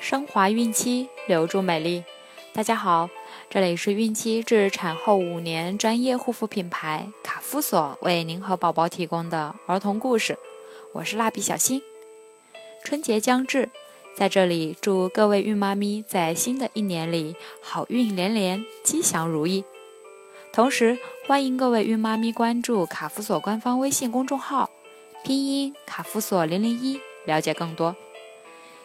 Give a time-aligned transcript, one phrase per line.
[0.00, 2.04] 升华孕期，留住美丽。
[2.52, 3.10] 大家好，
[3.50, 10.38] 这里是孕期至产后五年专业护肤品牌卡夫索为您和宝宝提供的儿童故事。
[10.92, 11.82] 我是蜡笔小新。
[12.84, 13.70] 春节将至，
[14.16, 19.64] 在这里祝各位孕妈咪在新的一年里好运连连，吉祥如意。
[20.52, 24.70] 同时，欢迎各位孕妈咪关注卡夫索官方微信公众号，
[25.24, 27.94] 拼音卡夫索零零一，了解更多。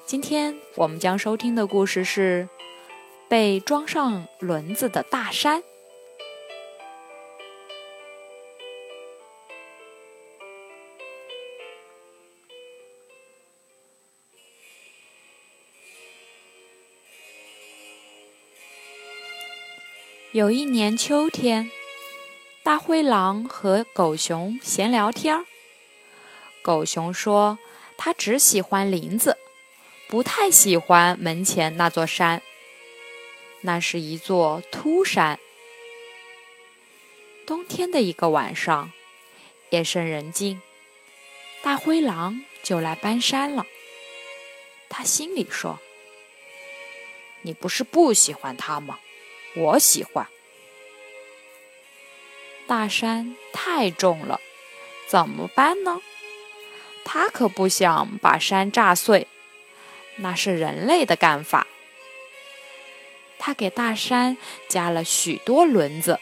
[0.06, 2.50] 今天我们将收听的故事是
[3.30, 5.64] 被装上轮子的大山。
[20.34, 21.72] 有一年秋天，
[22.62, 25.46] 大灰狼和狗熊闲聊天儿。
[26.62, 27.58] 狗熊说
[27.98, 29.38] ：“他只喜欢林子。”
[30.14, 32.44] 不太喜欢门前那座山，
[33.62, 35.40] 那是一座秃山。
[37.48, 38.92] 冬天的一个晚上，
[39.72, 40.62] 夜深人静，
[41.64, 43.66] 大灰狼就来搬山了。
[44.88, 45.80] 他心里说
[47.42, 49.00] ：“你不是不喜欢它吗？
[49.56, 50.28] 我喜欢。
[52.68, 54.40] 大山太重了，
[55.08, 56.04] 怎么办呢？
[57.04, 59.26] 他可不想把山炸碎。”
[60.18, 61.68] 那是人类的干法。
[63.40, 64.38] 他给大山
[64.70, 66.20] 加了许多轮子，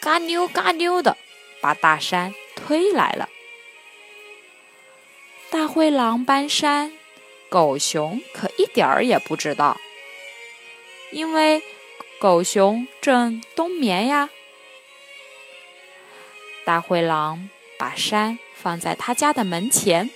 [0.00, 1.18] 嘎溜嘎溜的
[1.60, 3.28] 把大山推来了。
[5.50, 6.92] 大灰狼搬山，
[7.50, 9.78] 狗熊可一点儿也不知道，
[11.10, 11.62] 因为
[12.18, 14.30] 狗熊正冬眠呀。
[16.64, 17.48] 大灰狼
[17.78, 20.10] 把山放在他家的门前，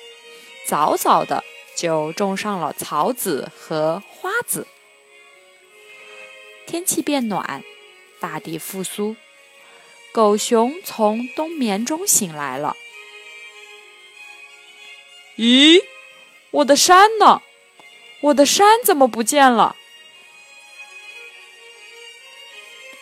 [0.67, 1.45] 早早的。
[1.83, 4.69] 就种上了草籽和花籽。
[6.65, 7.65] 天气变暖，
[8.21, 9.17] 大地复苏，
[10.13, 12.77] 狗熊从冬眠中醒来了。
[15.37, 15.83] 咦，
[16.53, 17.43] 我的山呢？
[18.21, 19.75] 我的山怎么不见了？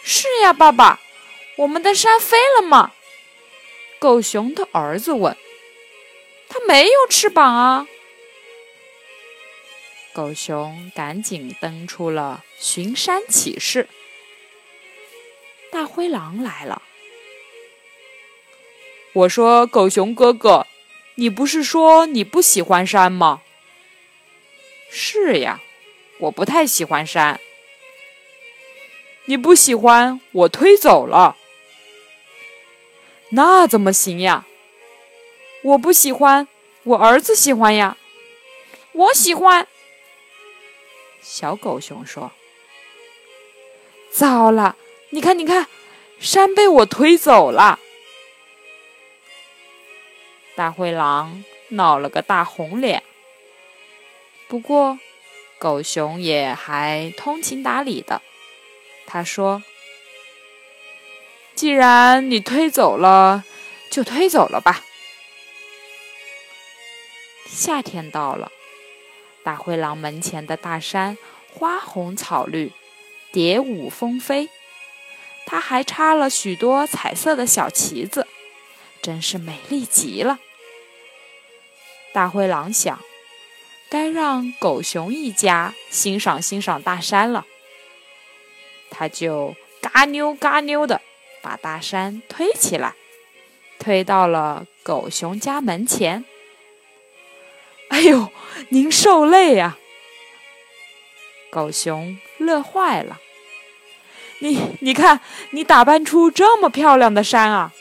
[0.03, 0.99] 是呀，爸爸，
[1.59, 2.93] 我们的山飞了吗？
[3.99, 5.37] 狗熊的儿子问。
[6.49, 7.87] 它没有翅膀啊。
[10.21, 13.89] 狗熊赶紧登出了巡山启事。
[15.73, 16.83] 大灰狼来了。
[19.15, 20.67] 我说：“狗熊哥哥，
[21.15, 23.41] 你不是说你不喜欢山吗
[24.93, 25.63] ？”“是呀，
[26.19, 27.41] 我不太喜欢山。
[29.25, 31.39] ”“你不喜欢，我推走了。
[33.33, 34.47] ”“那怎么行呀
[35.65, 36.47] ？”“我不喜欢，
[36.83, 37.97] 我儿子喜欢呀。
[38.93, 39.67] ”“我喜欢。”
[41.33, 42.33] 小狗熊说
[44.11, 44.77] ：“糟了，
[45.11, 45.69] 你看，你看，
[46.19, 47.79] 山被我推走了。”
[50.57, 53.05] 大灰狼闹了个大红脸。
[54.49, 54.99] 不过，
[55.61, 58.21] 狗熊也还通情达理的。
[59.07, 59.63] 他说
[61.55, 63.45] ：“既然你推走了，
[63.89, 64.85] 就推走了吧。”
[67.47, 68.51] 夏天到了。
[69.51, 71.19] 大灰狼门前的大山
[71.53, 72.71] 花红草绿，
[73.33, 74.49] 蝶舞蜂飞，
[75.45, 78.29] 它还插了许多彩色的小旗子，
[79.03, 80.39] 真是美丽极了。
[82.13, 83.01] 大灰狼想，
[83.91, 87.45] 该让狗熊一家欣赏欣赏大山了，
[88.89, 91.03] 他就嘎溜嘎溜的
[91.43, 92.95] 把大山推起来，
[93.81, 96.25] 推到了狗熊家门前。
[97.91, 98.31] 哎呦，
[98.71, 99.77] 您受累呀！
[101.51, 103.21] 狗熊乐坏了。
[104.39, 105.21] 你你看，
[105.51, 107.75] 你打扮出这么漂亮的山啊！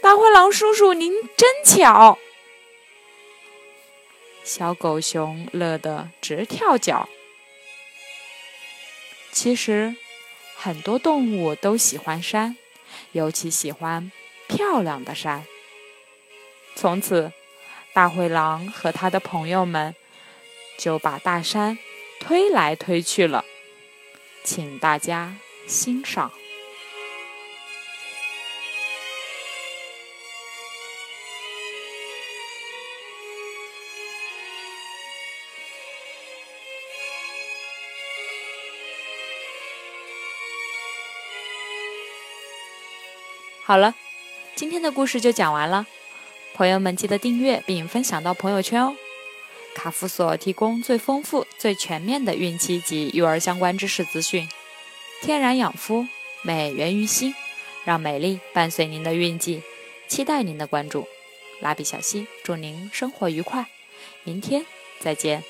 [0.00, 2.18] 大灰狼叔叔，您真巧。
[4.44, 7.08] 小狗熊乐得直跳脚。
[9.32, 9.96] 其实，
[10.56, 12.56] 很多动物都喜欢山，
[13.10, 14.10] 尤其喜欢
[14.46, 15.44] 漂亮的山。
[16.76, 17.32] 从此。
[17.92, 19.94] 大灰狼和他的朋友们
[20.78, 21.78] 就把大山
[22.20, 23.44] 推来推去了，
[24.44, 26.30] 请大家欣赏。
[43.64, 43.94] 好了，
[44.56, 45.86] 今天的故事就讲完了。
[46.60, 48.94] 朋友们，记得订阅并分享到朋友圈哦！
[49.74, 54.46] 卡夫所提供最丰富、最全面的孕期及育儿相关知识资讯。
[55.22, 56.06] 天然养肤，
[56.42, 57.34] 美源于心，
[57.86, 59.62] 让美丽伴随您的孕期。
[60.06, 61.08] 期待您的关注。
[61.60, 63.64] 蜡笔小新，祝您生活愉快，
[64.24, 64.66] 明天
[64.98, 65.42] 再见。